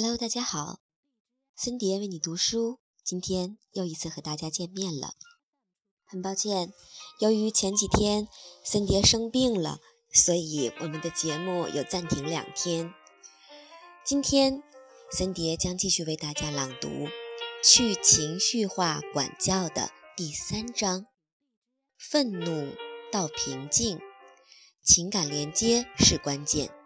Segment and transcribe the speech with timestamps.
[0.00, 0.78] Hello，大家好，
[1.56, 5.14] 森蝶为你读书，今天又一次和大家见面了。
[6.04, 6.72] 很抱歉，
[7.18, 8.28] 由于前几天
[8.64, 9.80] 森蝶生病了，
[10.14, 12.94] 所以我们的节目有暂停两天。
[14.06, 14.62] 今天
[15.10, 16.86] 森蝶将继续为大家朗读
[17.64, 21.06] 《去情绪化管教》的第三章：
[21.98, 22.76] 愤怒
[23.10, 23.98] 到平静，
[24.80, 26.77] 情感连接是关键。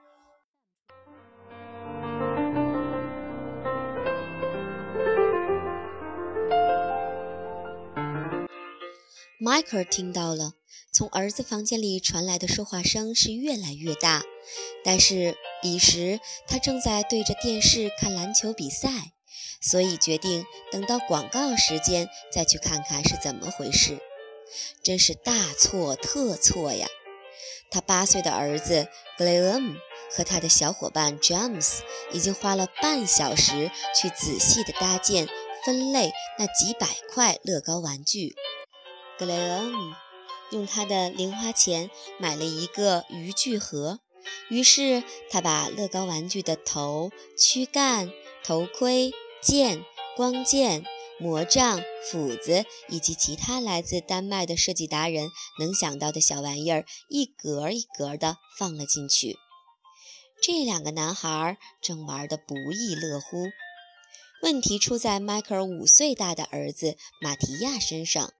[9.44, 10.52] 迈克尔听到了，
[10.92, 14.22] 从儿子房间里传来的说话声是越来越大。
[14.84, 18.88] 但是彼时他正在对着电视看篮球比赛，
[19.60, 23.98] 所以决定等到广告时间再去看看是怎么回事。
[24.80, 26.86] 真是大错特错呀！
[27.68, 28.86] 他八岁的儿子
[29.18, 29.74] 格雷厄姆
[30.16, 35.26] 和他的小伙伴詹姆斯已经花了半小时去仔细地搭建、
[35.66, 38.36] 分类那几百块乐高玩具。
[39.22, 39.94] 格雷厄姆
[40.50, 44.00] 用他的零花钱买了一个渔具盒，
[44.50, 48.10] 于是他把乐高玩具的头、躯干、
[48.42, 49.84] 头盔、剑、
[50.16, 50.84] 光剑、
[51.20, 59.36] 魔杖、斧子以及其他来自丹麦的设计达人能想到的小玩意儿一格一格地放了进去。
[60.42, 63.46] 这两个男孩正玩得不亦乐乎。
[64.42, 68.32] 问题出在迈克尔五岁大的儿子马提亚身上。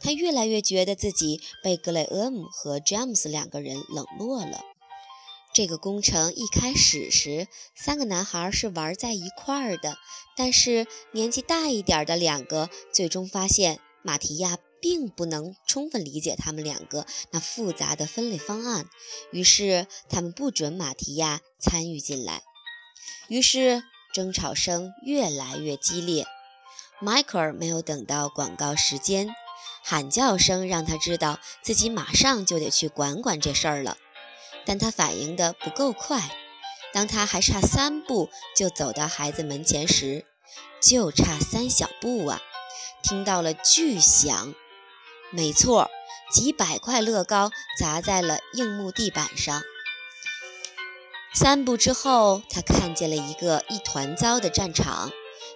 [0.00, 4.60] 他越来越觉得自己被格雷厄姆和詹姆斯两个人冷落了。
[5.54, 9.96] 这个工程一开始时，三个男孩是玩在一块儿的，
[10.36, 18.88] 但是年纪大一点的两个最终发现马提亚并不能充分理解他们两个那复杂的分类方案，
[19.32, 22.42] 于是他们不准马提亚参与进来。
[23.28, 26.26] 于是争吵声越来越激烈。
[27.00, 29.28] 迈克尔没有等到广告时间。
[29.90, 33.96] 喊叫声让他知道自己马上就得去管管这事儿了，
[34.66, 36.20] 但他反应的不够快。
[36.92, 40.26] 当他还差三步就走到孩子门前时，
[40.82, 42.42] 就差三小步啊！
[43.02, 44.54] 听到了巨响，
[45.30, 45.90] 没错，
[46.30, 47.50] 几百块乐高
[47.80, 49.62] 砸在了硬木地板上。
[51.32, 55.10] 三步之后，他看见了一个一团糟的战场。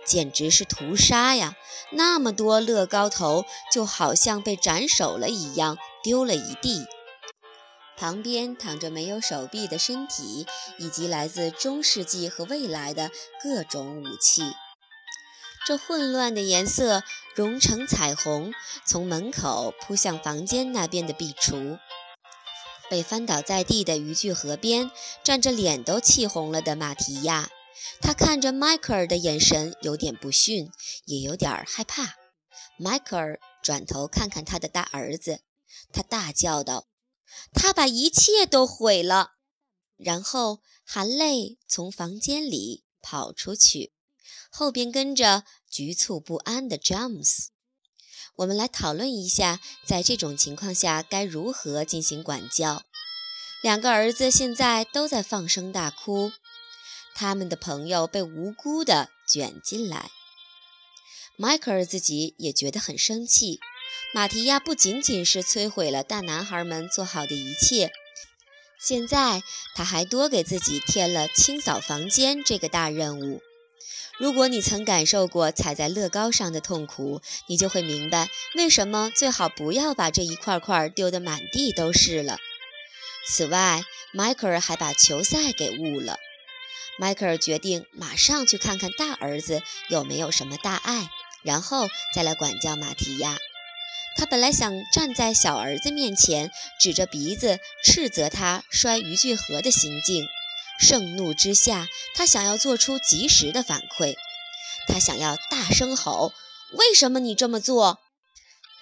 [0.04, 1.56] 简直是屠杀呀！
[1.90, 6.86] 那么多乐高头，就好像被斩首了一样，丢了一地。
[7.96, 10.46] 旁边躺着没有手臂的身体，
[10.78, 13.10] 以及来自中世纪和未来的
[13.42, 14.54] 各种武器。
[15.64, 17.04] 这混乱的颜色
[17.36, 18.52] 融成彩虹，
[18.84, 21.78] 从门口扑向房间那边的壁橱。
[22.90, 24.90] 被翻倒在地的渔具河边，
[25.22, 27.48] 站着脸都气红了的马提亚。
[28.00, 30.70] 他看着迈克尔的眼神有点不逊，
[31.04, 32.16] 也有点害怕。
[32.78, 35.40] 迈克尔转头看看他的大儿子，
[35.92, 36.86] 他大叫道
[37.54, 39.32] ：“他把一切都毁了！”
[39.96, 43.92] 然后含泪从房间里跑出去，
[44.50, 47.50] 后边跟着局促不安的詹姆斯。
[48.36, 52.82] 我们来讨论一下，在这种情况下该如何进行管教。
[53.62, 56.32] 两个儿子现在都在放声大哭。
[57.14, 60.10] 他们的朋友被无辜地卷进来，
[61.36, 63.60] 迈克尔自己也觉得很生气。
[64.14, 67.90] 马提亚不仅仅是摧毁了大男孩们做好的一切，
[68.78, 69.42] 现在
[69.74, 73.40] 他还多给自己添了清扫房间这个大任务。
[74.18, 82.38] 如果你曾感受过踩在乐高上的痛苦，你就会明白为什么最好不要把这一块块丢得满地都是了。
[83.26, 86.18] 此外，迈克尔还把球赛给误了。
[86.98, 91.08] 迈克尔决定马上去看看大儿子有没有什么大碍，
[91.42, 93.38] 然后再来管教马提亚。
[94.16, 100.26] 他本来想站在小儿子面前，指着鼻子斥责他摔渔具盒的行径。
[100.78, 104.16] 盛怒之下，他想要做出及时的反馈。
[104.86, 106.32] 他想要大声吼
[106.74, 108.00] ：“为什么你这么做？”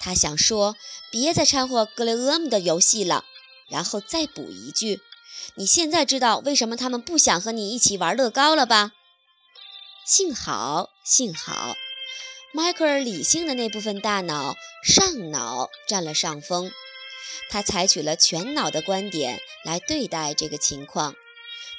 [0.00, 0.76] 他想说
[1.12, 3.24] ：“别再掺和格雷厄姆的游戏了。”
[3.70, 5.00] 然后再补一句。
[5.56, 8.92] 你现在知道为什么他们不想和你一起玩乐高了吧？
[10.06, 11.76] 幸好，幸好，
[12.52, 16.72] 迈克尔理性的那部分大脑上脑占了上风，
[17.50, 21.14] 他采取了全脑的观点来对待这个情况。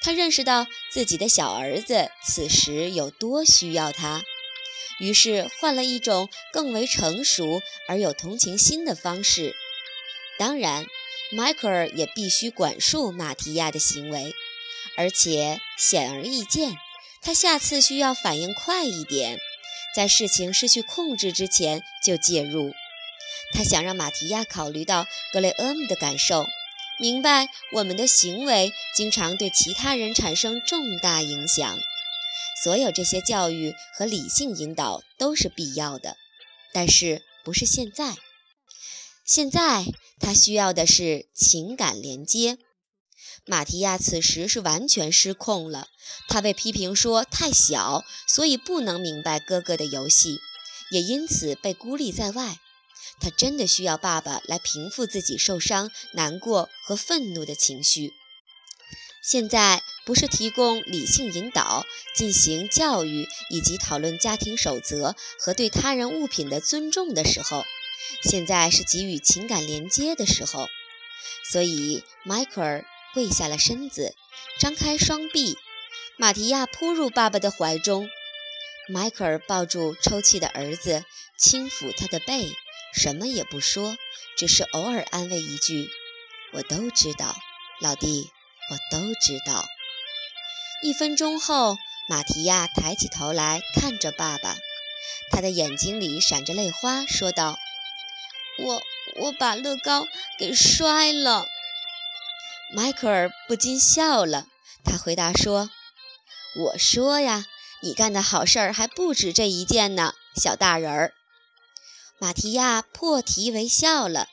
[0.01, 4.23] 他认识到自己的小儿子此时有多需要他，
[4.99, 9.55] 于是换了一种更为成熟而有同情心的方式。
[10.37, 10.85] 当然。
[11.31, 14.33] 迈克尔也必须管束马提亚的行为，
[14.97, 16.75] 而且显而易见，
[17.21, 19.39] 他下次需要反应快一点，
[19.95, 22.73] 在事情失去控制之前就介入。
[23.53, 26.45] 他想让马提亚考虑到格雷厄姆的感受，
[26.99, 31.77] 明白我们的行为经常对其他人产生重大影响。
[32.63, 36.15] 所有这些教育和理性引导都是必要的，
[36.73, 38.15] 但是不是现在。
[39.25, 39.85] 现在
[40.21, 42.57] 他需要的是情感连接。
[43.45, 45.87] 马提亚此时是完全失控了，
[46.29, 50.37] 他被批评说太小，所以不能明白哥哥的游戏，
[50.91, 52.59] 也因此被孤立在外。
[53.19, 58.13] 他真的需要爸爸来平复自己受伤、难过和愤怒的情绪。
[59.23, 61.85] 现在不是提供理性引导、
[62.15, 67.63] 进行教育以及讨论家庭守则和对他人物品的尊重的时候，
[68.23, 70.67] 现在是给予情感连接的时候。
[71.51, 74.15] 所以，迈克尔跪下了身子，
[74.59, 75.57] 张开双臂。
[76.17, 78.09] 马提亚扑入爸爸的怀中，
[78.87, 81.03] 迈克尔抱住抽泣的儿子，
[81.37, 82.51] 轻抚他的背，
[82.93, 83.97] 什么也不说，
[84.37, 85.89] 只是偶尔安慰一句
[86.53, 87.35] ：“我都知道，
[87.81, 88.29] 老弟，
[88.69, 89.65] 我都知道。”
[90.83, 91.77] 一分钟后，
[92.09, 94.57] 马提亚抬起头来看着爸爸，
[95.31, 97.57] 他的眼睛里闪着泪花，说道
[98.63, 98.81] ：“我
[99.21, 100.05] 我把乐高
[100.37, 101.45] 给摔了。”
[102.73, 104.47] 迈克尔不禁笑了，
[104.83, 105.69] 他回答说
[106.55, 107.45] ：“我说呀，
[107.81, 111.13] 你干的好事儿还不止这一件呢，小大人儿。”
[112.19, 114.29] 马提亚破涕为笑了。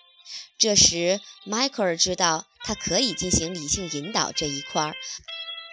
[0.58, 4.94] 这时，迈克尔知道他可以进行理性引导这一块儿，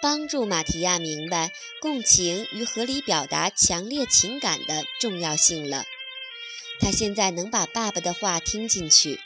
[0.02, 5.86] 帮助马提亚明白共情与合理表达强烈情感的重要性了。
[6.80, 9.20] 他现在能把爸爸的话听进去。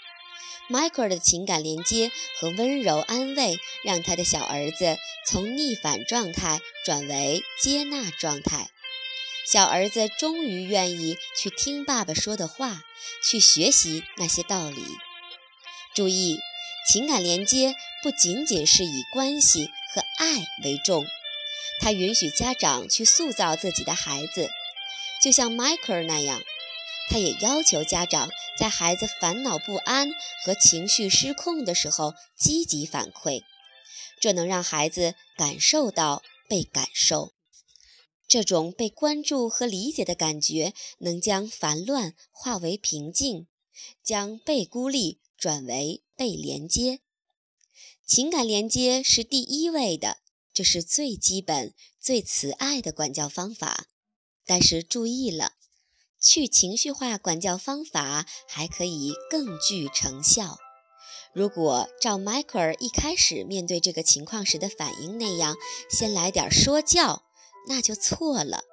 [0.68, 8.70] 迈克尔的情感连接和温柔安慰，让他的小儿子从逆反状态转为接纳状态。
[9.52, 12.84] 小儿子终于愿意去听爸爸说的话，
[13.28, 14.86] 去学习那些道理。
[15.96, 16.40] 注意，
[16.88, 17.74] 情感连接
[18.04, 21.04] 不仅仅是以关系和爱为重，
[21.82, 24.52] 它允许家长去塑造自己的孩子，
[25.24, 26.40] 就像迈克尔那样。
[27.10, 30.12] 他也要求家长在孩子烦恼不安
[30.46, 33.42] 和情绪失控的时候积极反馈，
[34.22, 37.34] 这能让孩子感受到被感受。
[38.28, 43.48] 这种被关注和理解的感觉，能将烦乱化为平静，
[44.04, 47.00] 将被孤立转为被连接。
[48.06, 50.18] 情感连接是第一位的，
[50.54, 53.88] 这是最基本、最慈爱的管教方法。
[54.46, 55.54] 但是注意了。
[56.20, 60.58] 去情绪化管教方法还可以更具成效。
[61.34, 65.56] 如果照迈克尔一开始面对这个情况时的反应那样，
[65.90, 67.24] 先来点说教，
[67.68, 68.64] 那就错了。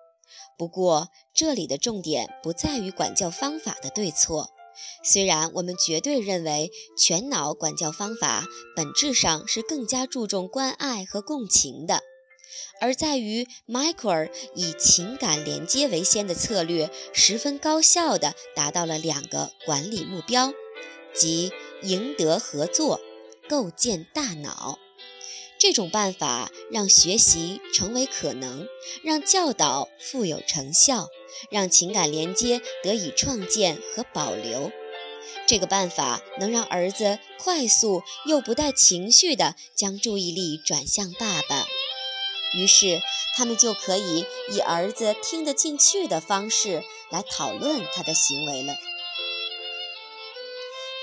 [0.59, 4.49] 不过这里的重点不在于管教方法的对错，
[5.05, 12.01] 虽然我们绝对认为全脑管教方法本质上是更加注重关爱和共情的。
[12.81, 20.53] 而在于迈克尔以情感连接为先的策略，十分高效地达到了两个管理目标，
[21.15, 23.01] 即赢得合作、
[23.49, 24.79] 构建大脑。
[25.59, 28.69] 这种办法让学习成为可能，
[29.03, 31.09] 让教导富有成效，
[31.51, 34.71] 让情感连接得以创建和保留。
[35.47, 41.67] 这个办法能让儿子快速又不带情绪地将注意力转向爸爸。
[42.55, 43.03] 于是，
[43.35, 48.77] 他们就可以以儿子听得进去的方式来讨论他的行为了。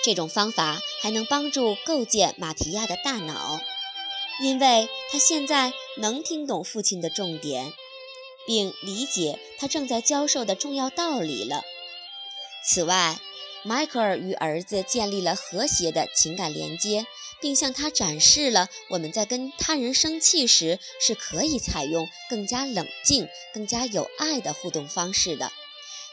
[0.03, 3.59] 这种方法还能帮助构建马提亚的大脑，
[4.41, 7.71] 因为他现在能听懂父亲的重点，
[8.45, 11.61] 并理解他正在教授的重要道理了。
[12.65, 13.19] 此外，
[13.65, 17.05] 迈克尔与儿子建立了和谐的情感连接，
[17.41, 25.49] 并向他展示了我们在跟他人生气时是可以采用更加冷静、更加有爱的互动方式的。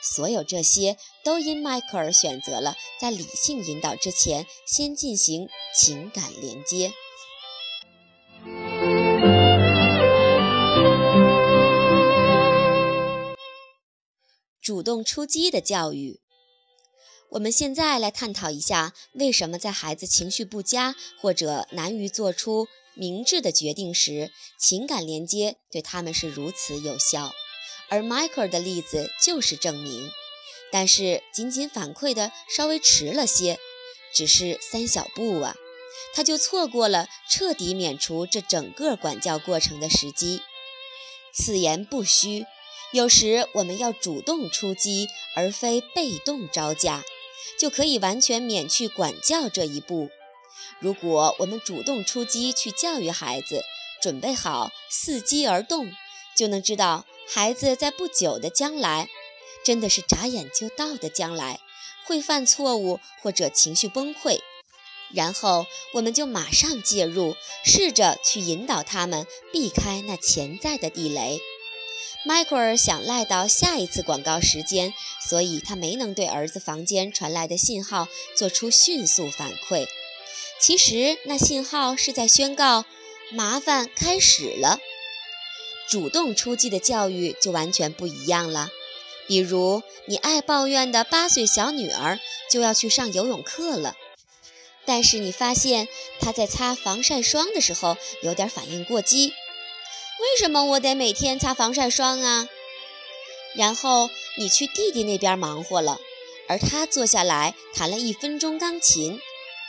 [0.01, 6.93] 所有这些都因迈克尔选择了在理性引导之前先进行情感连接，
[14.63, 16.21] 主动出击的教育。
[17.31, 27.33] 我们现在来探讨一下，为什么在孩子情绪不佳或者难于做出明智的决定时，情感连接对他们是如此有效。
[27.89, 30.11] 而迈克尔的例子就是证明。
[30.73, 33.61] 但是仅仅反馈的稍微迟了些，
[34.13, 35.55] 只是三小步啊，
[36.13, 40.43] 他就错过了彻底免除这整个管教过程的时机。
[41.33, 42.45] 此言不虚。
[42.93, 45.07] 有时我们要主动出击，
[45.37, 47.05] 而非被动招架，
[47.59, 50.11] 就可以完全免去管教这一步。
[50.79, 53.63] 如果我们主动出击去教育孩子，
[54.03, 55.93] 准备好伺机而动，
[56.37, 59.09] 就能知道孩子在不久的将来，
[59.65, 61.61] 真的是眨眼就到的将来，
[62.07, 64.41] 会犯错误或者情绪崩溃。
[65.13, 71.41] 然后我们就马上介入，试着去引导他们避开那潜在的地雷。
[72.23, 74.93] 迈克尔想赖到下一次广告时间，
[75.27, 79.87] 所以他没能对儿子房间传来的信号做出迅速反馈。
[80.59, 82.85] 其实那信号是在宣告
[83.33, 84.79] 麻烦开始了。
[85.89, 88.69] 主动出击的教育就完全不一样了。
[89.27, 93.97] 比如你爱抱怨的八岁小女儿就要去上游泳课了。
[94.85, 95.89] 但是你发现
[96.21, 99.33] 她在擦防晒霜的时候有点反应过激，
[100.21, 102.49] 为什么我得每天擦防晒霜啊？
[103.57, 105.99] 然后你去弟弟那边忙活了，
[106.47, 109.19] 而他坐下来弹了一分钟钢琴，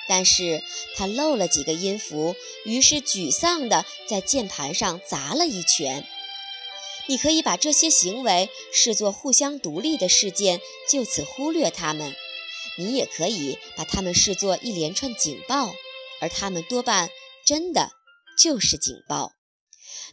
[0.09, 0.61] 但是
[0.95, 6.05] 他漏了几个音符，于是沮丧地在键盘上砸了一拳。
[7.07, 12.13] 你可以把这些行为视作互相独立的事件，就此忽略他们。
[12.77, 15.73] 你也可以把它们视作一连串警报，
[16.19, 17.09] 而它们多半
[17.45, 17.89] 真的
[18.37, 19.31] 就是警报。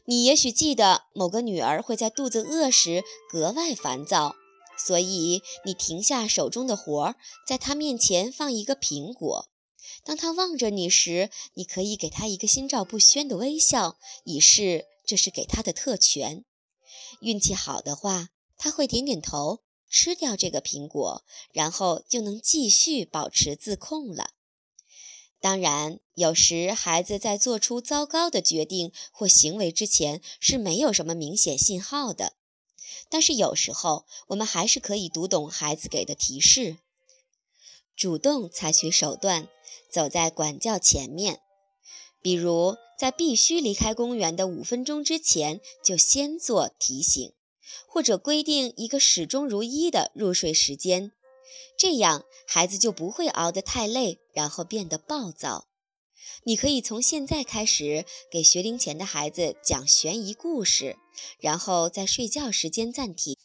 [0.09, 4.37] 你也许记得某个女儿会在肚子饿时格外烦躁，
[4.79, 9.51] 所以你停下手中的活儿，在她面前放一个苹果。
[10.05, 16.47] 当她望着你时，你可以给她一个心照不宣的微笑，以示这是给她的特权。
[17.21, 19.61] 运气好的话，她会点点头。
[19.91, 24.31] 吃掉这个苹果，然后就能继续保持自控了。
[25.41, 32.33] 当然，有时孩子在做出糟糕的决定或行为之前是没有什么明显信号的，
[33.09, 36.79] 但是有时候我们还是可以读懂孩子给的提示，
[37.97, 39.49] 主动采取手段，
[39.91, 41.41] 走在管教前面。
[42.21, 47.33] 比如，在必须离开公园的五分钟之前，就先做提醒。
[47.87, 51.13] 或者规定一个始终如一的入睡时间，
[51.77, 55.67] 这样孩子就不会熬得太累，然后变得暴躁。
[56.45, 60.97] 你可以从现在开始给学龄前的孩子讲悬疑故事，
[61.41, 63.37] 然后在睡觉时间暂停，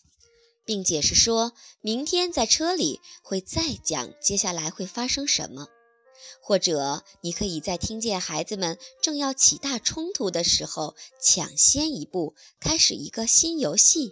[0.66, 5.68] 并解释说明天在车里会再讲接下来会发生什么。
[6.42, 14.12] 或者你可以在听见孩子们正要起大冲突的时候，抢先一步开始一个新游戏。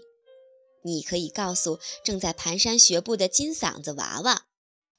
[0.83, 4.45] 你可以告诉正在蹒跚学步的金嗓子娃娃：“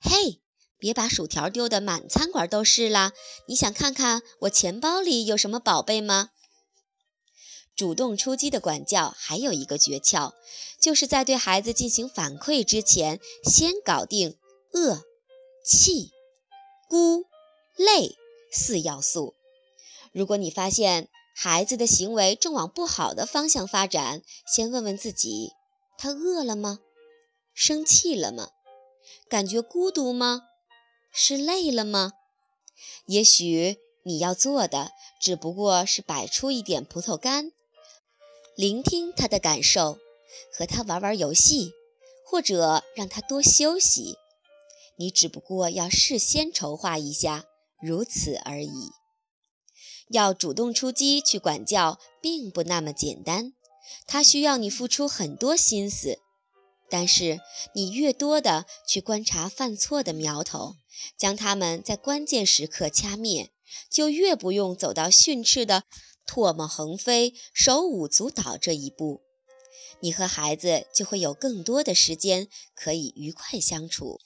[0.01, 0.41] 嘿，
[0.79, 3.13] 别把薯条丢得满餐馆都是啦！
[3.47, 6.31] 你想看看我钱包里有什么宝贝吗？”
[7.75, 10.33] 主动出击的管教还有一个诀窍，
[10.81, 14.39] 就是在对孩子进行反馈之前，先搞定
[14.73, 15.03] 饿、
[15.65, 16.11] 气。
[16.89, 17.25] 孤、
[17.75, 18.19] 累
[18.53, 19.35] 四要素。
[20.13, 25.53] 如果你发现孩子的行为正往不好的方向发展，先问问自己：
[26.03, 26.81] 他饿了吗？
[27.55, 28.49] 生气了吗？
[29.31, 30.43] 感觉孤独吗？
[31.13, 32.15] 是累了吗？
[33.07, 34.91] 也许你要做的
[35.21, 37.53] 只不过是摆出一点葡萄干，
[38.57, 40.01] 聆听他的感受，
[40.53, 41.71] 和他玩玩游戏，
[42.27, 44.17] 或者让他多休息。
[44.97, 47.45] 你只不过要事先筹划一下，
[47.81, 48.91] 如此而已。
[50.09, 53.55] 要主动出击去管教，并不那么简单，
[54.07, 56.19] 它需要你付出很多心思。
[56.91, 57.41] 但是
[57.75, 60.77] 你越多的去观察犯错的苗头，
[61.17, 63.51] 将他们在关键时刻掐灭，
[63.91, 65.85] 就越不用走到训斥的
[66.27, 69.23] 唾沫横飞、手舞足蹈这一步。
[70.01, 74.21] 你和孩子就会有更多的时间可以愉快相处。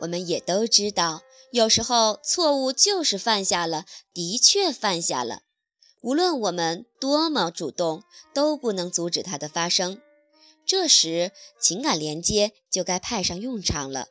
[0.00, 1.22] 我们也都知道，
[1.52, 5.42] 有时候错误就是犯下了，的确犯下了。
[6.04, 8.02] 无论我们多么主动，
[8.34, 10.02] 都不能阻止它的发生。
[10.66, 14.08] 这时，情感连接就该派上用场了。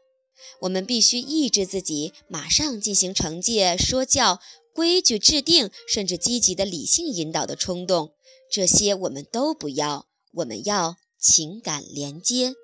[0.61, 4.39] 我们必须抑制自己马上进行惩戒、说教、
[4.73, 8.13] 规矩制定，甚至积极的理性引导的冲动。
[8.51, 10.07] 这些我们都不要。
[10.33, 12.55] 我们要情感连接。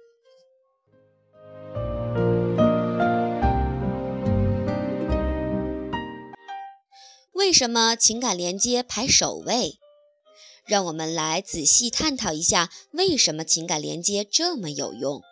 [7.50, 9.79] 为什么情感连接排首位？
[10.68, 15.24] 让我们来仔细探讨一下，为什么情感连接这么有用。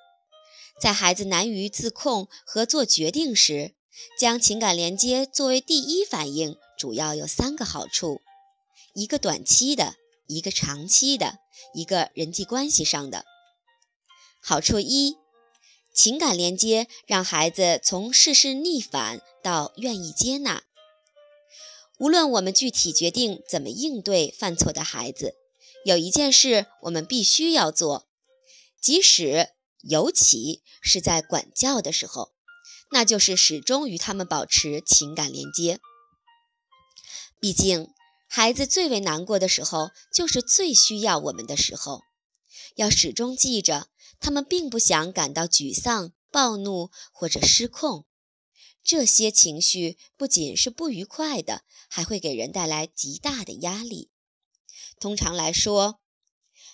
[0.82, 3.76] 在孩子难于自控和做决定时，
[4.20, 8.22] 将情感连接作为第一反应，主要有三个好处：
[8.96, 9.94] 一个短期的，
[10.26, 11.38] 一个长期的，
[11.76, 13.26] 一个人际关系上的。
[14.42, 15.18] 好处一，
[15.94, 20.64] 情感连接让孩子从事事逆反到愿意接纳。
[21.98, 25.34] 无论我们具体决定怎么应对犯错的孩子，
[25.84, 28.08] 有一件事我们必须要做，
[28.80, 29.50] 即使
[29.82, 32.34] 尤其是在管教的时候，
[32.92, 35.80] 那就是始终与他们保持情感连接。
[37.40, 37.90] 毕竟，
[38.28, 42.02] 孩子最为难过的时候，就是最需要我们的时候。
[42.76, 43.88] 要始终记着，
[44.20, 48.06] 他们并不想感到沮丧、暴怒或者失控。
[48.88, 54.12] 这些情绪不仅是不愉快的，还会给人带来极大的压力。
[54.98, 56.00] 通常来说，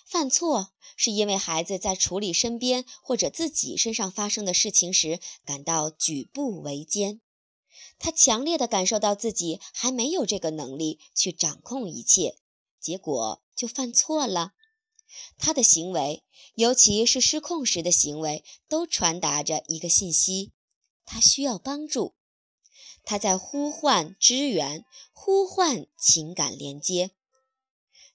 [0.06, 7.20] 犯错是因为孩子在处理身边或者自己身上发生的事情时感到举步维艰，
[7.98, 12.38] 他强烈的感受到自己还没有这个能力去掌控一切，
[12.80, 14.52] 结果就犯错了。
[15.36, 16.22] 他的行为，
[16.54, 20.52] 尤其是失控时的行为，都传达着一个信息。
[21.06, 22.14] 他需要帮助，
[23.04, 27.10] 他在呼唤支援，呼唤情感连接。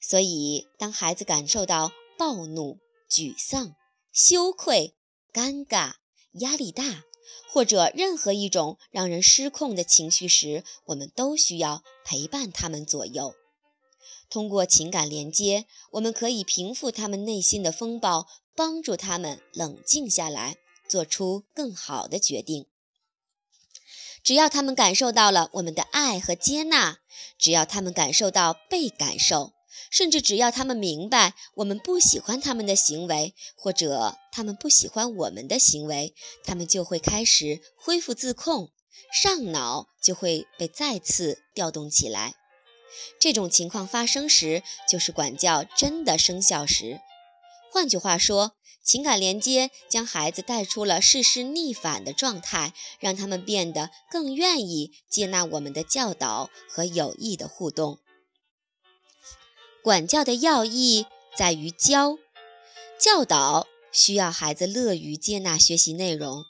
[0.01, 2.79] 所以，当孩子感受到暴怒、
[3.09, 3.75] 沮丧、
[4.11, 4.95] 羞愧、
[5.33, 5.95] 尴尬、
[6.33, 7.03] 压力大，
[7.51, 13.35] 或者任何一种让人失控的情绪时，我们都需要陪伴他们左右。
[14.29, 20.55] 通过情感连接，我们可以平复他们内心的风暴，帮助他们冷静下来，
[20.87, 22.68] 做出更好的决定。
[24.29, 26.99] 只要他们感受到了我们的爱和接纳，
[27.39, 29.53] 只要他们感受到被感受，
[29.89, 36.13] 甚至只要他们明白我们不喜欢他们的行为，或者他们不喜欢我们的行为，
[36.45, 38.69] 他们就会开始恢复自控，
[39.11, 42.35] 上脑就会被再次调动起来。
[43.19, 47.01] 这种情况发生时，就是管教真的生效时。
[47.71, 48.51] 换句话说，
[48.89, 57.99] 情感连接将孩子带出了事事逆反的状态，让他们变得更愿意接纳我们的教导和有益的互动。
[59.83, 61.05] 管教的要义
[61.37, 62.17] 在于教，
[62.99, 66.43] 教导需要孩子乐于接纳学习内容，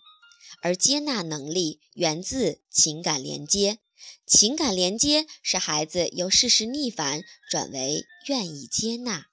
[0.62, 3.80] 而接纳能力源自情感连接。
[4.26, 7.22] 情感连接使孩子由事事逆反
[7.52, 9.29] 转为愿意接纳。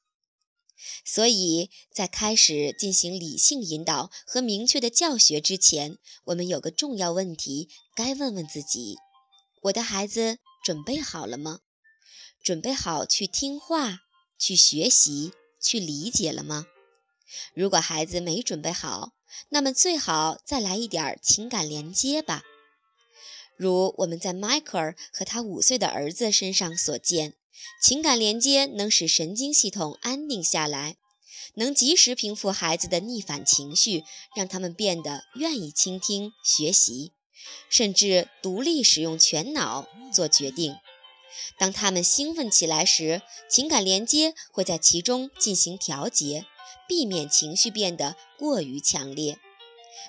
[1.05, 8.97] 所以在开始进行理性引导和明确的教学之前，我们有个重要问题该问问自己：
[9.63, 11.61] 我的孩子准备好了吗？
[12.43, 14.01] 准备好去听话、
[14.39, 16.67] 去学习、去理解了吗？
[17.55, 19.13] 如果孩子没准备好，
[19.49, 22.45] 那么最好再来一点情感连接吧。
[23.57, 27.35] 如我们在迈克尔和他五岁的儿子身上所见。
[27.83, 30.97] 情感连接能使神经系统安定下来，
[31.55, 37.13] 能及时平复孩子的逆反情绪，让他们变得愿意倾听、学习，
[37.69, 40.77] 甚至独立使用全脑做决定。
[41.59, 46.47] 当他们兴奋起来时，情感连接会在其中进行调节，
[46.89, 49.39] 避免情绪变得过于强烈。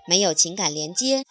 [0.07, 1.25] 没有情感连接，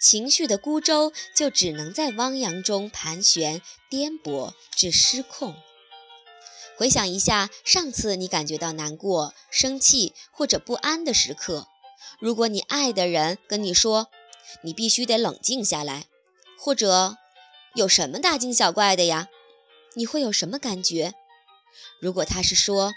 [0.00, 5.54] 情绪的孤舟就只能在汪洋中盘旋、颠簸至失控。
[6.76, 11.68] 回想一下，上次你感觉到难过、生气或者不安的时刻，
[12.18, 14.08] 如果你爱的人跟你说
[14.64, 16.06] “你必须得冷静下来”，
[16.58, 17.18] 或者
[17.76, 19.28] “有什么大惊小怪的呀”，
[19.94, 21.12] 你会有什么感觉？
[22.00, 22.94] 如果他是说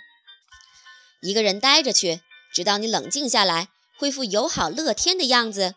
[1.22, 2.22] “一个人待着去，
[2.54, 5.76] 直到你冷静下来，恢复友好乐天的样子”，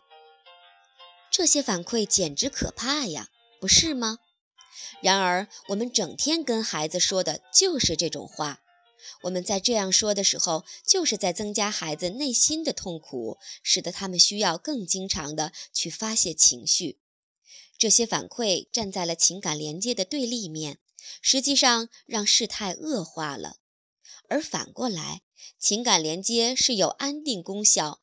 [1.37, 3.29] 这些反馈简直可怕呀，
[3.61, 4.21] 不是吗？
[5.03, 8.63] 然而，我们整天跟孩子说的就是这种话。
[9.25, 17.01] 我们在这样说的时候，就是在增加孩子内心的痛苦，使得他们需要更经常的去发泄情绪。
[17.77, 20.79] 这些反馈站在了情感连接的对立面，
[21.21, 23.59] 实际上让事态恶化了。
[24.31, 25.21] 而反过来，
[25.59, 28.01] 情感连接是有安定功效，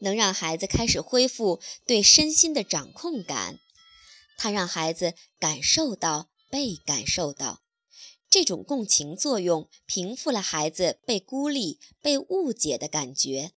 [0.00, 3.58] 能让孩子开始恢复对身心的掌控感。
[4.36, 7.62] 它让孩子感受到被感受到，
[8.28, 13.52] 这种共情作用平复了孩子被孤立、被误解的感觉。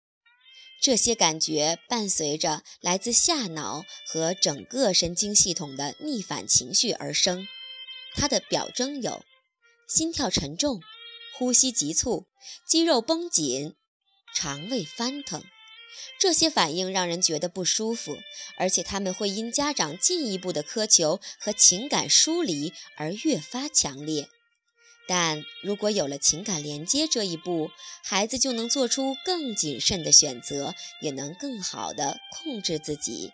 [0.82, 7.48] 这些感觉伴随着来自下脑和整个神经系统的逆反情绪而生。
[8.16, 9.24] 它的表征有：
[9.88, 10.82] 心跳沉重、
[11.38, 12.28] 呼吸急促、
[12.68, 13.76] 肌肉绷紧、
[14.36, 15.42] 肠胃翻腾。
[16.20, 18.18] 这些反应让人觉得不舒服，
[18.58, 24.28] 而且他们会因家长进一步的苛求和情感疏离而越发强烈。
[25.06, 27.70] 但如果有了情感连接这一步，
[28.04, 33.32] 孩子就能做出更谨慎的选择，也能更好地控制自己。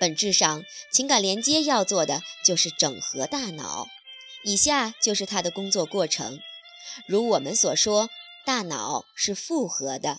[0.00, 3.86] 本质上，情感连接要做的就是整合大脑。
[4.44, 6.40] 以下就是它的工作过程。
[7.06, 8.10] 如我们所说，
[8.44, 10.18] 大脑是复合的，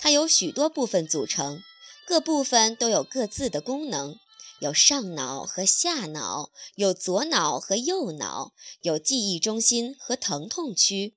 [0.00, 1.62] 它由许多部分组成，
[2.06, 4.16] 各部分都有各自的功能。
[4.60, 11.14] 有上脑和下脑，有左脑和右脑，有记忆中心和疼痛区，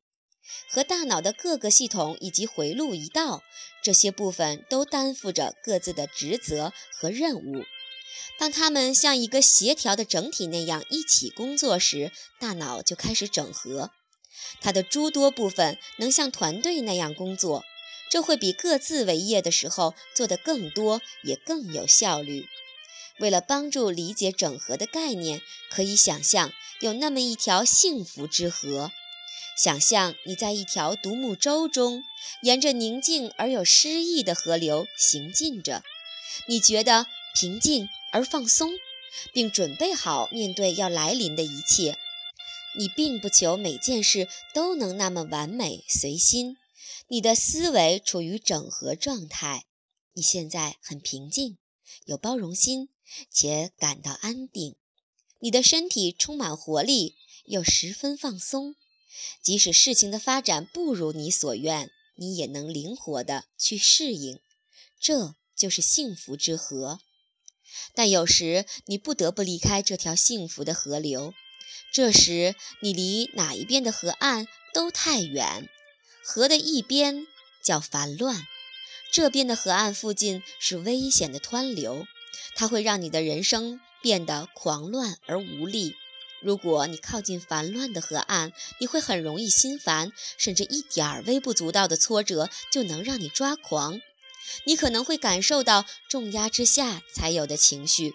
[0.70, 3.42] 和大脑的各个系统以及回路一道，
[3.82, 7.64] 这些部分都担负着各自的职责和任务。
[8.40, 13.92] 当它们像一个协调的整体那样一起工作时，大脑就开始整合。
[14.62, 17.66] 它的诸多部分能像团队那样工作，
[18.10, 22.48] 这会比各自为业的时候做得更多，也更有效率。
[23.20, 28.92] 为了帮助理解整合的概念，可以想象有那么一条幸福之河。
[29.56, 32.04] 想象你在一条独木舟中，
[32.42, 35.84] 沿着宁静而有诗意的河流行进着，
[36.48, 38.72] 你觉得平静而放松，
[39.32, 41.98] 并准备好面对要来临的一切。
[42.76, 46.58] 你并不求每件事都能那么完美随心，
[47.08, 49.66] 你的思维处于整合状态。
[50.14, 51.58] 你现在很平静，
[52.06, 52.90] 有包容心。
[53.30, 54.76] 且感到安定，
[55.40, 58.76] 你的身体充满活力，又十分放松。
[59.42, 64.40] 即使事情的发展不如你所愿，你也能灵活地去适应。
[65.00, 67.02] 这就是幸福之河。
[67.94, 71.34] 但有时你不得不离开这条幸福的河流，
[71.92, 75.70] 这时你离哪一边的河岸都太远。
[76.26, 77.28] 河的一边
[77.62, 78.48] 叫烦乱，
[79.12, 82.08] 这边的河岸附近是危险的湍流。
[82.56, 85.96] 它会让你的人生变得狂乱而无力。
[86.42, 94.02] 如果你靠近烦乱的河岸，你会很容易心烦，甚至一点儿微不足道的挫折就能让你抓狂。
[94.66, 98.14] 你可能会感受到重压之下才有的情绪，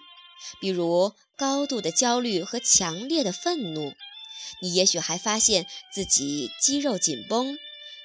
[0.61, 3.93] 比如高度的焦虑和强烈的愤怒。
[4.61, 7.57] 你也许还发现自己肌肉紧绷、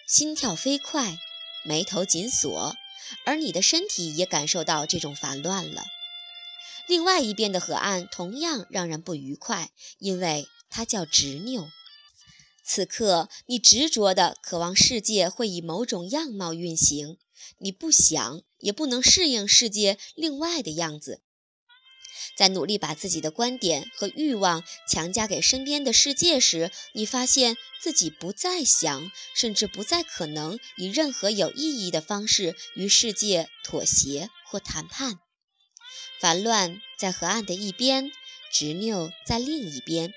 [0.06, 1.18] 心跳飞快、
[1.64, 2.76] 眉头紧锁，
[3.24, 5.82] 而你的身体也感受到这种烦乱了。
[6.86, 11.70] 另外一边的河岸同样让人不愉快，因为它叫执拗。
[12.62, 17.16] 此刻，你执着地渴望世界会以某种样貌运行，
[17.58, 21.22] 你不想也不能适应世界另外的样子。
[22.37, 35.18] 在努力把自己的观点和欲望强加给身边的世界时，你发现自己不再想，甚至不再可能以任何有意义的方式与世界妥协或谈判。
[36.20, 38.10] 烦乱在河岸的一边，
[38.52, 40.12] 执拗在另一边。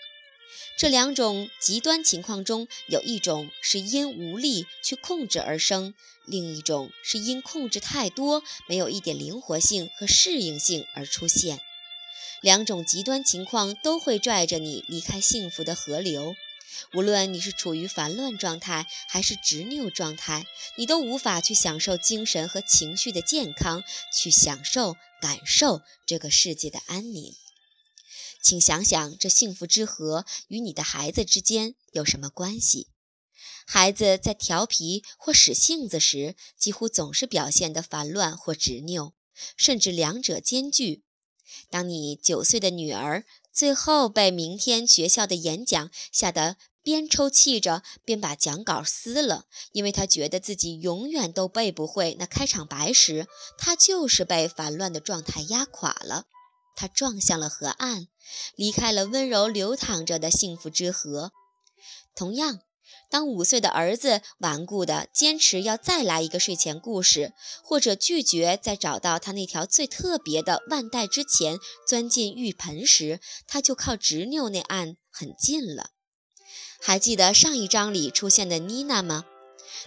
[0.77, 5.93] 这两种极端情况中，有一种是因无力去控制而生，
[6.25, 11.59] 另一种是因控制太多，没有一点灵活性和适应性而出现。
[12.41, 16.35] 两种极端情况都会拽着你离开幸福的河流。
[16.93, 20.45] 无论你是处于烦乱状态还是执拗状态，
[20.77, 27.33] 你都无法去享受精神和情绪的健康，去享受、感受这个世界的安宁。
[28.43, 32.87] 请想想，这幸福之河与你的孩子之间有什么关系？
[33.65, 39.13] 孩子在调皮或使性子时，几乎总是表现得烦乱或执拗，
[39.57, 41.03] 甚至两者兼具。
[41.69, 43.23] 当你九岁的女儿。
[43.51, 56.25] 最后被明天学校的演讲吓得边抽泣着边把讲稿撕了，因为她觉得自己永远都背不会那开场白时，她就是被烦乱的状态压垮了。
[56.75, 58.07] 他撞向了河岸，
[58.55, 61.31] 离开了温柔流淌着的幸福之河。
[62.15, 62.59] 同样。
[63.09, 75.91] 当五岁的儿子顽固地坚持要再来一个睡前故事，或者拒绝在找到他那条最特别的腕带之前钻进浴盆时，他就靠执拗那岸很近了。
[76.81, 79.25] 还记得上一章里出现的妮娜吗？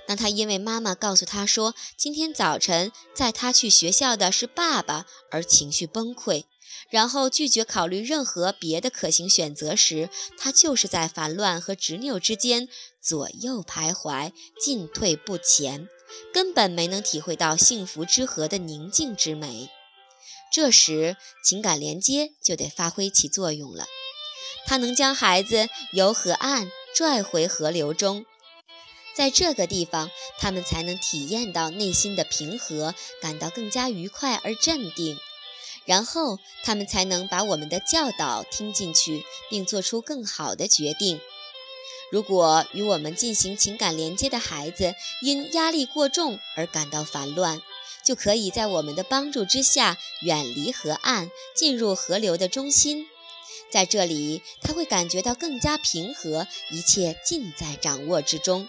[0.06, 6.44] 当他因为妈妈告诉他说今天早晨载他去学校的是爸爸而情绪崩溃。
[6.90, 12.68] 然后拒绝考虑任何别的可行选择时，他就是在烦乱和执拗之间
[13.00, 15.88] 左右徘徊，进退不前，
[16.34, 19.70] 根本没能体会到幸福之河的宁静之美。
[20.52, 23.86] 这时，情感连接就得发挥其作用了，
[24.66, 28.26] 它能将孩子由河岸拽回河流中，
[29.14, 35.16] 在这个地方，他们才能体验到内心的平和，感到更加愉快而镇定。
[35.84, 41.20] 然后他们才能把我们的教导听进去，并做出更好的决定。
[42.12, 47.62] 如果与我们进行情感连接的孩子因压力过重而感到烦乱，
[48.04, 53.06] 就可以在我们的帮助之下远离河岸，进入河流的中心。
[53.70, 58.68] 在这里，他会感觉到更加平和，一切尽在掌握之中。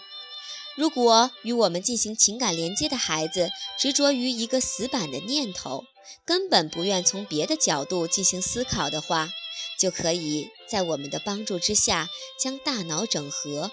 [0.76, 5.84] 如果与我们进行情感连接的孩子执着于一个死板的念头，
[6.24, 9.30] 根本不愿从别的角度进行思考的话，
[9.78, 12.08] 就可以在我们的帮助之下
[12.40, 13.70] 将大脑整合，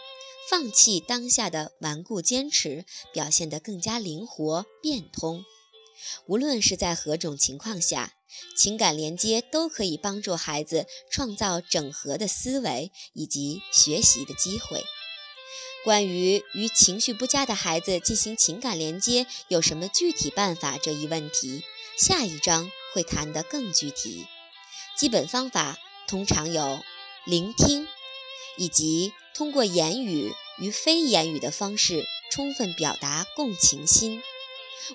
[0.50, 5.44] 放弃当下的顽固坚持，表现得更加灵活变通。
[6.28, 8.14] 无论是在何种情况下，
[8.56, 14.84] 情感连接都可以帮助孩子创造整合的思维以及学习的机会。
[15.84, 21.64] 关于与情绪不佳的孩子进行情感连接有什么具体办法这一问题，
[22.00, 24.26] 下一章会谈得更具体。
[24.98, 26.80] 基本方法通常有
[27.26, 27.90] 聆听，
[28.56, 34.24] 以及通过言语与非言语的方式充分表达共情心。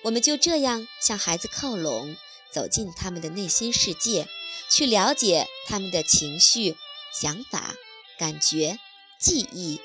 [0.05, 2.17] 我们就这样向孩子靠拢，
[2.51, 4.27] 走进他们的内心世界，
[4.71, 6.75] 去了解他们的情绪、
[7.13, 7.75] 想法、
[8.19, 8.79] 感觉、
[9.21, 9.79] 记忆。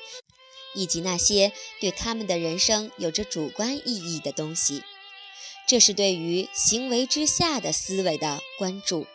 [0.72, 4.84] 以及那些对他们的人生有着主观意义的东西，
[5.70, 9.06] 这是对于行为之下的思维的关注。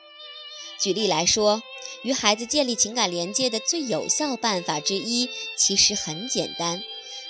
[0.79, 1.61] 举例来说，
[2.01, 6.81] 与孩子建立情感连接的最有效办法之一，其实很简单，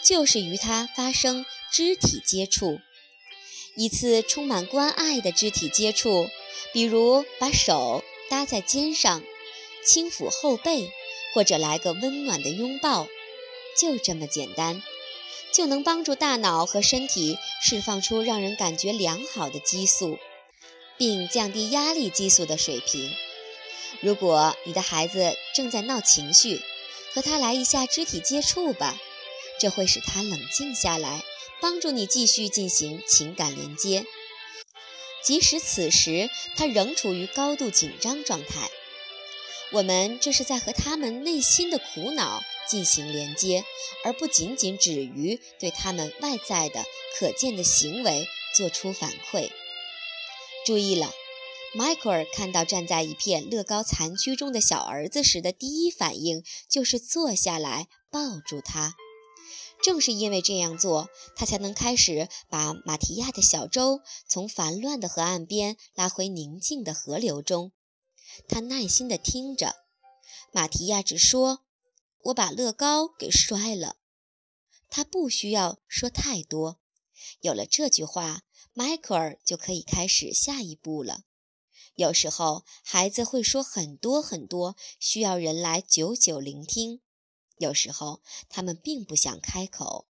[0.04, 2.80] 就是与他发生肢体接触。
[3.76, 6.30] 一次充满关爱的肢体接触，
[6.72, 9.24] 比如把手搭在肩上，
[9.84, 10.92] 轻抚后背，
[11.34, 13.08] 或者来个温暖的拥抱。
[13.76, 14.84] 就这么简单，
[15.54, 20.18] 就能帮助大脑和身体释放出让人感觉良好的激素，
[20.98, 23.14] 并降低压力激素的水平。
[24.02, 26.62] 如果你的孩子正在闹情绪，
[27.14, 28.98] 和他来一下肢体接触吧，
[29.60, 31.24] 这会使他冷静下来，
[31.62, 34.06] 帮助你继续进行情感连接。
[35.24, 38.70] 即使此时他仍处于高度紧张状态，
[39.72, 42.44] 我们这是在和他们内心的苦恼。
[42.70, 43.64] 进行连接，
[44.04, 46.84] 而不仅仅止于对他们外在的
[47.18, 49.50] 可见的行为做出反馈。
[50.66, 51.12] 注意了，
[51.76, 58.96] 迈克尔看到站在一片乐高残躯中的小儿子时的第一反应就是坐下来抱住他。
[59.84, 67.74] 正是因为这样做，他才能开始把马提亚的小舟从烦乱的河岸边拉回宁静的河流中。
[68.48, 69.76] 他耐心地听着，
[70.52, 71.65] 马提亚只说。
[72.26, 73.98] 我把乐高给摔了，
[74.90, 76.80] 他不需要说太多。
[77.42, 78.42] 有了这句话，
[78.74, 81.26] 迈克尔就可以开始下一步了。
[81.94, 87.00] 有时候，孩子会说很多很多，需要人来久久聆听；
[87.58, 90.08] 有时候，他们并不想开口；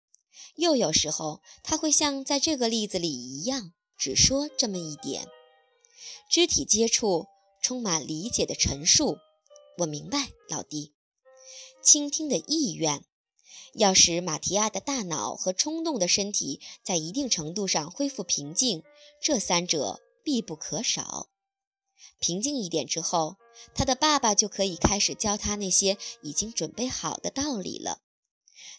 [0.56, 5.28] 又有时候，他会像在这个例子里一样，只说这么一点。
[6.30, 7.28] 肢体接触，
[7.62, 9.18] 充满理解的陈述。
[9.78, 10.94] 我明白，老弟。
[11.82, 13.04] 倾听的意愿，
[13.74, 18.84] 要使马提亚的大脑和冲动的身体在一定程度上恢复平静，
[19.22, 21.28] 这三者必不可少。
[22.20, 23.38] 平静一点之后，
[23.74, 28.00] 他的爸爸就可以开始教他那些已经准备好的道理了。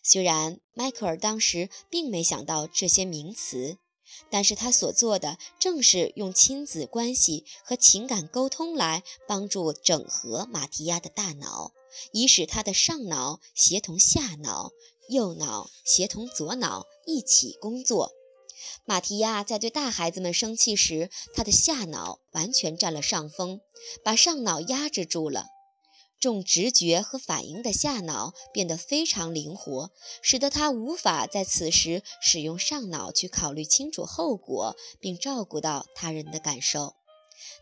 [0.05, 3.79] 虽然迈克尔当时并没想到这些名词，
[4.31, 11.73] 但是他所做的正是用亲子关系和情感沟通来帮助整合马提亚的大脑。
[12.13, 14.73] 以使他的上脑协同下脑，
[15.09, 18.13] 右脑协同左脑一起工作。
[18.85, 23.61] 马提亚在对大孩子们生气时，他的下脑完全占了上风，
[24.03, 25.49] 把上脑压制住了。
[26.23, 29.91] 重直觉和反应的下脑变得非常灵活，
[30.23, 36.95] 使得他无法在此时使用上脑去考虑清楚后果，并照顾到他人的感受。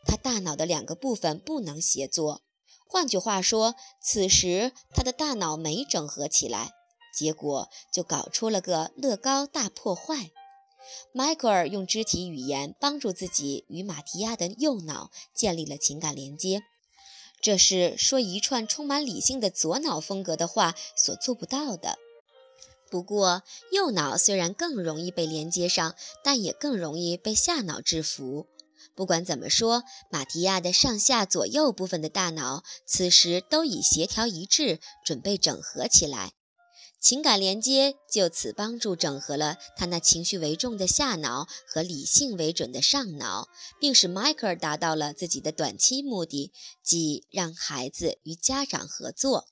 [0.05, 2.43] 他大脑的两个部分不能协作。
[2.87, 6.73] 换句话说，此时他的大脑没整合起来，
[7.17, 10.33] 结果就搞出了个乐高大破坏。
[11.15, 16.61] 迈克尔用肢体语言帮助自己与马提亚的右脑建立了情感连接，
[17.41, 21.99] 这是说一串充满理性的左脑风格的话所做不到的。
[22.91, 28.47] 不过，右脑虽然更容易被连接上，但也更容易被下脑制服。
[28.97, 36.33] 不管怎么说，马提亚的上下左右部分的大脑此时都已协调一致，准备整合起来。
[37.01, 43.49] 情感连接就此帮助整合了他那情绪为重的下脑和理性为准的上脑，
[43.81, 49.47] 并使迈克尔达到了自己的短期目的，即让孩子与家长合作。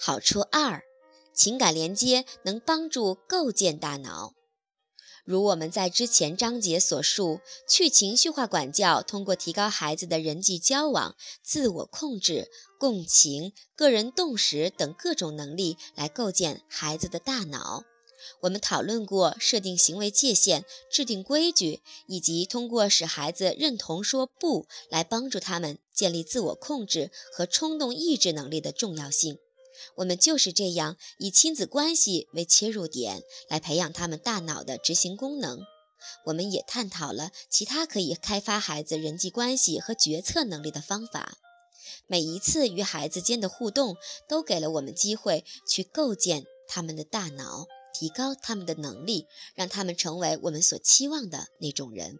[0.00, 0.82] 好处二，
[1.32, 4.34] 情感连接能帮助构建大脑。
[5.24, 17.84] 如我们在之前章节所述，去情绪化管教通过提高孩子的人际交往、自我控制、共情、个人洞识等各种能力来构建孩子的大脑。
[18.40, 29.38] 我们讨论过设定行为界限、制定规矩，以及通过使孩子认同说不来帮助他们建立自我控制和冲动抑制能力的重要性。
[29.96, 35.60] 我们就是这样以亲子关系为切入点来培养他们大脑的执行功能。
[36.26, 41.38] 我们也探讨了其他可以开发孩子人际关系和决策能力的方法。
[42.06, 43.96] 每一次与孩子间的互动，
[44.28, 47.66] 都给了我们机会去构建他们的大脑。
[47.92, 52.18] 提高他们的能力，让他们成为我们所期望的那种人。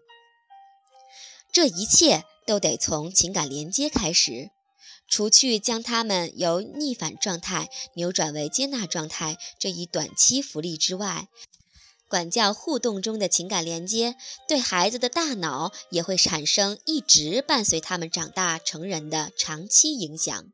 [1.53, 4.51] 这一切都得从情感连接开始，
[5.11, 11.29] 除去将他们由逆反状态扭转为接纳状态这一短期福利之外，
[12.09, 14.15] 管教互动中的情感连接
[14.49, 20.53] 对孩子的大脑也会产生一直伴随他们长大成人的长期影响。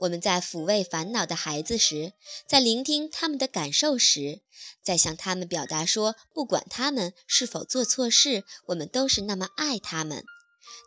[0.00, 2.12] 我们在抚慰烦恼的孩子时，
[2.46, 4.40] 在聆听他们的感受时，
[4.82, 10.24] 在向他们表达说，不管他们是否做错事，我们都是那么爱他们。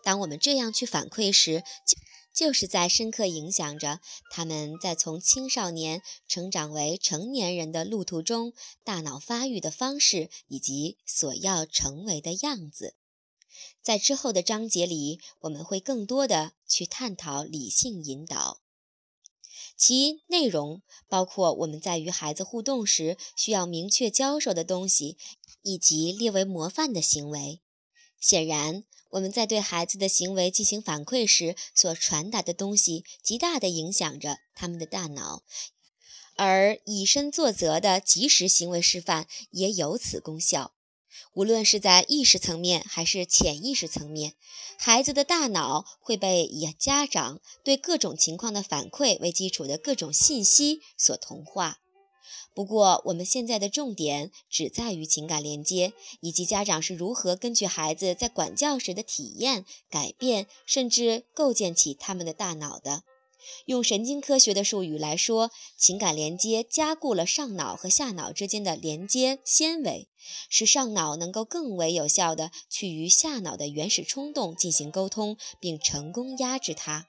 [0.04, 1.98] 当我们这样去反馈时，就
[2.36, 8.52] 就是在深刻影响着他们在从青少年成长为成年人的路途中
[8.84, 12.96] 大脑发育的方式以及所要成为的样子。
[13.82, 18.60] 在之后的章节里，我们会更多的去探讨理性引导。
[19.78, 25.18] 其内容包括我们在与孩子互动时需要明确教授的东西，
[25.62, 27.62] 以及列为模范的行为。
[28.20, 35.44] 显然，我们在对孩子的行为进行反馈时所传达的东西，极大地影响着他们的大脑，
[36.36, 40.74] 而以身作则的及时行为示范也有此功效。
[41.34, 44.36] 无论是在意识层面还是潜意识层面，
[44.78, 51.80] 孩子的大脑会被以家长对各种情况的反馈为基础的各种信息所同化。
[52.56, 55.92] 不过，我们现在的重点只在于情感连接，
[56.22, 63.04] 以及家长是如何根据孩子在管教时的体验改变，甚至构建起他们的大脑的。
[63.66, 70.08] 用神经科学的术语来说，情感连接加固了上脑和下脑之间的连接纤维，
[70.50, 77.08] 使上脑能够更为有效地去与下脑的原始冲动进行沟通，并成功压制它。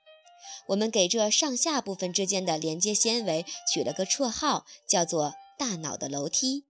[0.68, 6.64] 我们给这上下部分之间的连接纤维取了个绰号，叫做“大脑的楼梯”。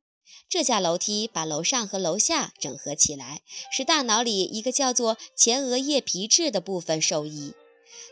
[0.49, 7.55] 这架楼梯把楼上和楼下整合起来，使大脑里一个叫做前额叶皮质的部分受益。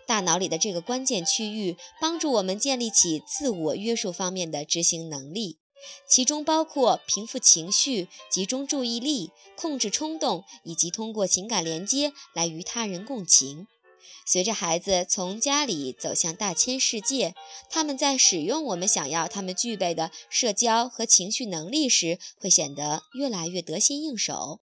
[0.07, 5.59] 大脑里的这个关键区域，帮助我们建立起自我约束方面的执行能力，
[6.09, 13.67] 其中包括平复情绪、集中注意力、控制冲动，以及通过情感连接来与他人共情。
[14.27, 17.35] 随着孩子从家里走向大千世界，
[17.71, 24.61] 他们在使用我们想要他们具备的社交和情绪能力时，会显得越来越得心应手，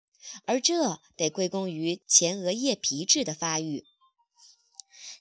[0.46, 3.84] 而这得归功于前额叶皮质的发育。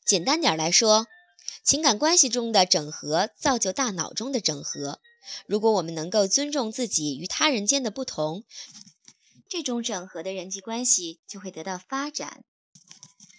[0.05, 1.07] 简单点来说，
[1.65, 5.01] 情感关系中的整合造就大脑中的整合。
[5.47, 8.45] 如果我们能够尊重自己与他人间的不同，
[9.49, 12.45] 这种整合的人际关系就会得到发展。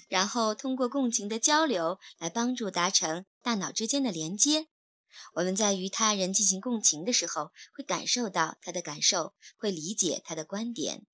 [0.07, 4.67] 然后通过共情的交流来帮助达成大脑之间的连接。
[5.33, 11.05] 我们在与他人进行共情的时候，会感受到他的感受，会理解他的观点。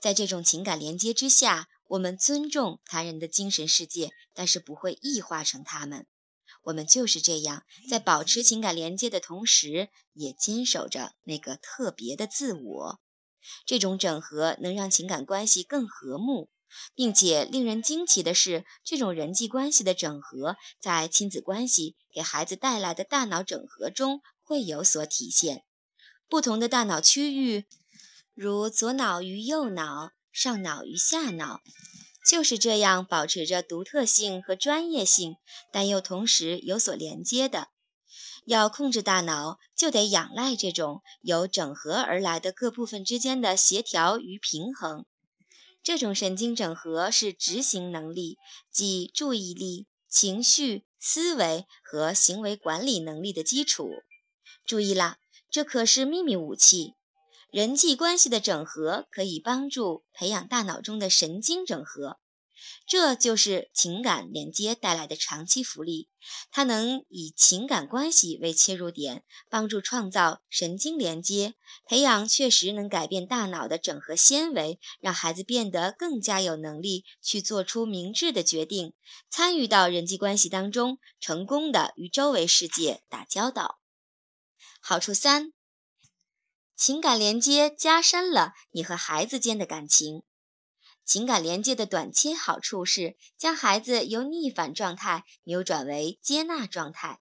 [0.00, 1.68] 在这种情感连接之下。
[1.88, 6.06] 我们尊重他人的精神世界，但是不会异化成他们。
[6.64, 13.00] 我们就是这样，在保持情感连接的同时，也坚守着那个特别的自我。
[13.64, 16.50] 这种整合能让情感关系更和睦，
[16.94, 25.64] 并且令人惊奇的是，这种人际关系的整合在亲子关系给孩子带来的大脑整合中会有所体现。
[26.28, 27.66] 不同的大脑区域，
[28.34, 30.12] 如左脑与右脑。
[30.30, 31.62] 上脑与下脑
[32.24, 35.34] 就是这样保持着独特性和专业性，
[35.72, 37.70] 但又同时有所连接的。
[38.44, 45.06] 要控制大脑，就得仰赖这种由整合而来的各部分之间的协调与平衡。
[45.88, 48.36] 这种神经整合是执行能力，
[48.70, 53.88] 即注意力、情绪、思维和行为管理能力的基础。
[54.66, 55.16] 注意啦，
[55.50, 56.92] 这可是秘密武器。
[57.50, 62.18] 人际关系的整合可以帮助培养大脑中的神经整合。
[62.86, 66.08] 这就是情感连接带来的长期福利。
[66.50, 71.54] 它能以情感关系为切入点，帮助创造神经连接，
[71.86, 78.92] 培养确实能改变大脑的整合纤维，让孩子变得更加有能力去做出明智的决定，
[79.30, 83.78] 参与到人际关系当中，成功的与周围世界打交道。
[84.80, 85.52] 好处三。
[86.76, 90.22] 情感连接加深了你和孩子间的感情。
[91.08, 97.20] 情感连接的短期好处是将孩子由逆反状态扭转为接纳状态，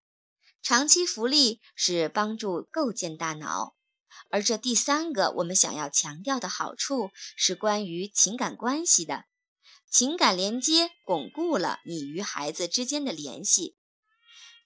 [0.61, 3.75] 长期福利是帮助构建大脑。
[4.29, 9.23] 而这第三个我们想要强调的好处是关于情感关系的。
[9.89, 13.77] 情感连接巩固了你与孩子之间的联系。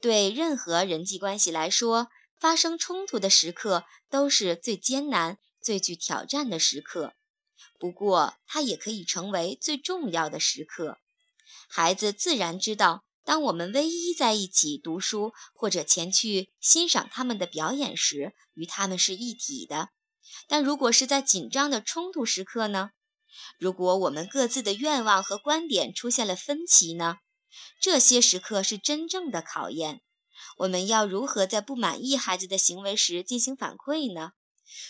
[0.01, 2.09] 对任何人际关系来说。
[2.39, 7.13] 发生冲突的时刻都是最艰难、最具挑战的时刻，
[7.81, 10.99] 不过它也可以成为最重要的时刻。
[11.67, 19.89] 孩子自然知道，当我们唯一在一起读书或者前去欣赏他们的表演时，与他们是一体的。
[20.47, 22.91] 但如果是在紧张的冲突时刻呢？
[23.57, 27.17] 如果我们各自的愿望和观点出现了分歧呢？
[27.81, 30.01] 这些时刻是真正的考验。
[30.57, 34.33] 我们要如何在不满意孩子的行为时进行反馈呢？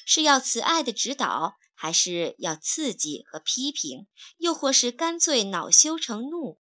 [0.05, 4.05] 是要慈爱的指导，还是要刺激和批评，
[4.37, 6.59] 又或是干脆恼羞成怒？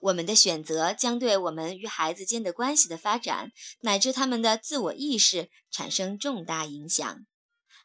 [0.00, 3.52] 我们的选择将对我们与孩子间的关系的发展，
[3.82, 7.24] 乃至他们的自我意识产生重大影响。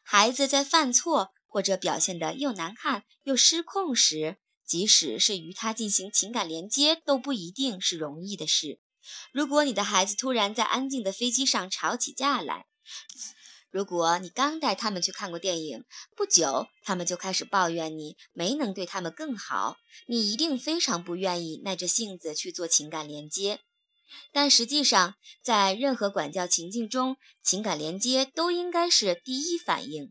[0.02, 8.80] 孩子在犯错或者表现得又难看又失控时，即使是与他进行情感连接，都不一定是容易的事。
[9.30, 12.66] 如果你的孩子突然在安静的飞机上吵起架来，
[13.76, 15.84] 如果你刚带他们去看过电影，
[16.16, 23.60] 不久他们就开始抱怨你没能对他们更好，你一定非常不愿意耐着性子去做情感连接。
[24.32, 30.10] 但实际上，在任何管教情境中，情感连接都应该是第一反应。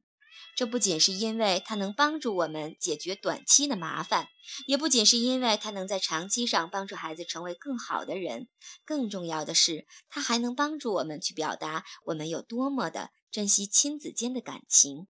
[0.55, 4.29] 这不仅是因为它能帮助我们解决短期的麻烦，
[4.67, 8.47] 也不仅是因为它能在长期上帮助孩子成为更好的人。
[8.85, 15.07] 更重要的是，它还能帮助我们去表达我们有多么的珍惜亲子间的感情。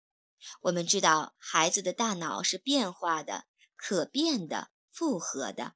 [0.60, 3.44] 我们知道，孩子的大脑是变化的、
[3.76, 5.74] 可变的、复合的，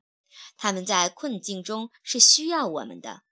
[0.56, 3.22] 他们在困境中是需要我们的。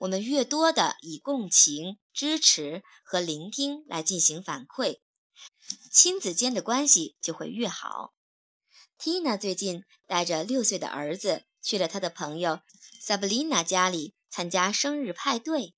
[0.00, 4.98] 我们越多的以共情、支持和聆听来进行反馈。
[5.90, 8.14] 亲子间的关系就会越好。
[8.98, 12.60] Tina 最近带着六岁的儿子去了他的朋友
[13.02, 15.74] Sabrina 家里参加生日派对。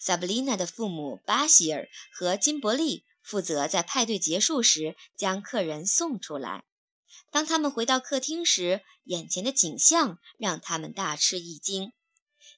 [0.00, 6.64] Sabrina 的父母巴希尔和金伯利负责在派对结束时将客人送出来。
[7.30, 11.92] 当他们回到客厅时，眼前的景象让他们大吃一惊。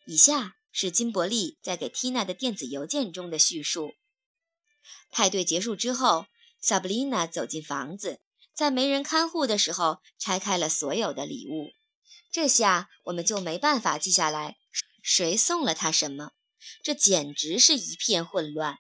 [0.07, 3.93] 以下是金伯利在给 Tina 的电子邮件中的叙述：
[5.11, 6.27] 派对结束之后。
[6.65, 8.21] 萨布丽娜走进房子，
[8.55, 11.67] 在没人看护的时候拆开了所有的礼物。
[12.33, 14.57] 这下我们就没办法记下来
[15.03, 16.31] 谁送了她什么，
[16.83, 18.79] 这简直是一片混乱。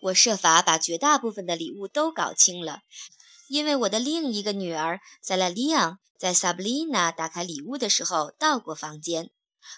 [0.00, 2.80] 我设法把绝大部分的礼物都搞清了，
[3.48, 9.30] 因为我的另一个女儿塞拉利昂在萨布丽娜打开礼物的时候到过房间。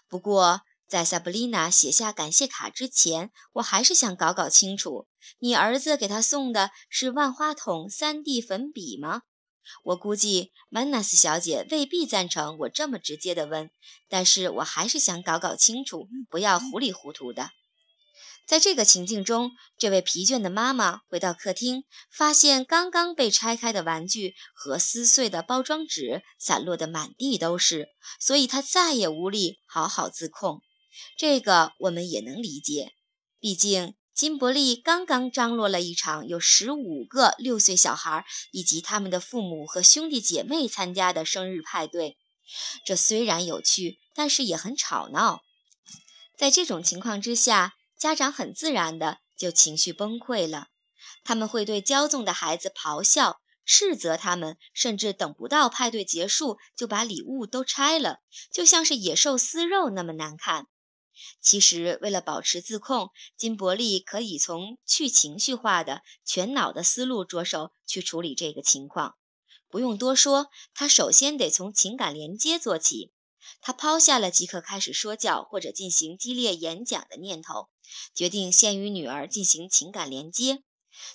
[0.09, 0.61] 不过，
[0.91, 5.07] 在萨布丽娜写下感谢卡之前，我还是想搞搞清楚：
[5.39, 9.23] 你儿子给她送的是万花筒 3D 粉笔吗？
[9.85, 13.71] 我估计曼纳斯小姐未必赞成我这么直接的问，
[14.09, 17.51] 但是我还是想搞搞清楚，不要糊里糊涂的。
[18.45, 30.61] 在这个情境中，这位疲倦的妈妈回到客厅，发现刚刚被拆开的玩具和撕碎的包装纸散落得满地都是，所以她再也无力好好自控。
[31.17, 32.93] 这个我们也能理解，
[33.39, 42.17] 毕竟金伯利刚刚张罗了一场有十五个六岁小孩以及他们的父母和兄弟姐妹参加的生日派对。
[42.85, 45.43] 这虽然有趣，但是也很吵闹。
[46.37, 50.69] 在这种情况之下，家长很自然的就情绪崩溃了，
[51.23, 53.41] 他们会对骄纵的孩子咆哮。
[53.67, 58.19] 斥责他们，甚至等不到派对结束就把礼物都拆了，
[58.53, 60.67] 就像是野兽撕肉那么难看。
[61.41, 69.17] 其实，为了保持自控，金伯利可以从去情绪化的全脑的思路着手去处理这个情况。
[69.69, 73.13] 不用多说，他首先得从情感连接做起。
[73.63, 77.69] 他抛下了即刻开始说教或者进行激烈演讲的念头，
[78.15, 80.63] 决定先与女儿进行情感连接。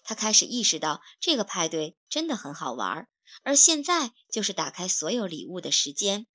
[0.04, 3.08] 他开始意识到，这个派对真的很好玩，
[3.44, 6.26] 而现在就是打开所有礼物的时间。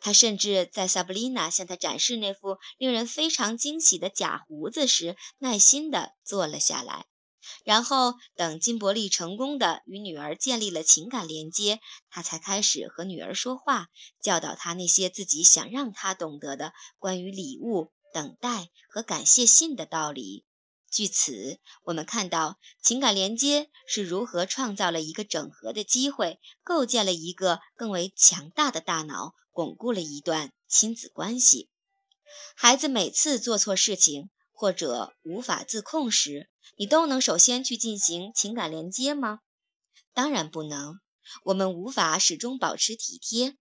[0.00, 7.06] 他甚至在萨布丽娜向他展示那副令人非常惊喜的假胡子时，耐心地坐了下来。
[7.62, 13.88] 然后等金伯利成功地与女儿建立了情感连接，他才开始和女儿说话，
[14.22, 20.46] 教导她那些自己想让她懂得的关于礼物、等待和感谢信的道理。
[20.94, 31.68] 据此，我们看到情感连接是如何创造了一个整合的机会，构建了一个更为强大的大脑，巩固了一段亲子关系。
[32.54, 39.40] 孩子每次做错事情或者无法自控时，你都能首先去进行情感连接吗？
[40.12, 41.00] 当然不能。
[41.42, 43.56] 我们无法始终保持体贴，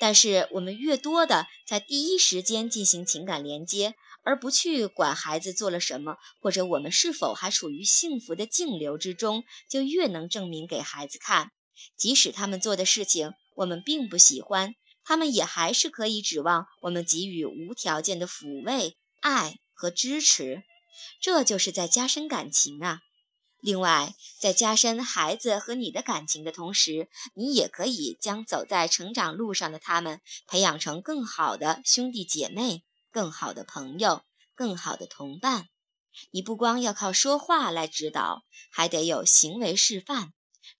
[0.00, 3.94] 但是我们越多的在第一时间进行情感连接，
[4.28, 11.50] 而不去管孩子做了什么，或者我们是否还处于幸福的静流之中，就越能证明给孩子看，
[11.96, 20.62] 即使他们做的事情我们并不喜欢，他们也还是可以指望我们给予无条件的抚慰、爱和支持。
[21.22, 23.00] 这就是在加深感情啊！
[23.60, 34.22] 另外，在加深孩子和你的感情的同时，你也可以将走在成长路上的他们培养成更好的兄弟姐妹、更好的朋友、
[34.54, 35.68] 更好的同伴。
[36.30, 40.32] 你不光要靠说话来指导，还得有行为示范。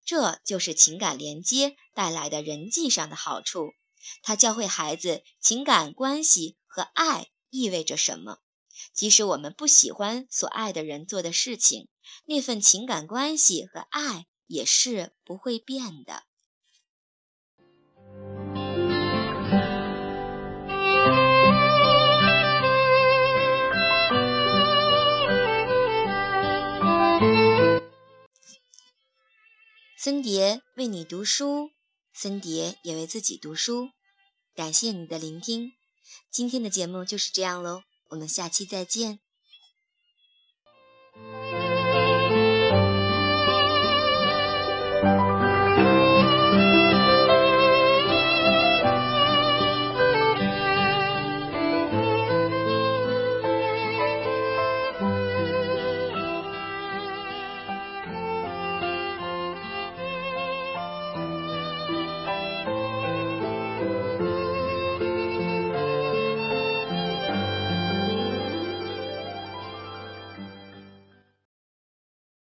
[0.04, 3.72] 这就是情感连接带来的人际上的好处。
[4.22, 8.38] 它教会孩子情感关系和爱意味着什么。
[8.92, 11.88] 即使我们不喜欢所爱的人做的事情，
[12.24, 16.24] 那份情感关系和爱也是不会变的。
[30.00, 31.72] 森蝶为你读书，
[32.14, 33.90] 森蝶也为自己读书。
[34.54, 35.72] 感谢你的聆听，
[36.30, 37.82] 今天的节目就是这样喽。
[38.10, 39.18] 我们下期再见。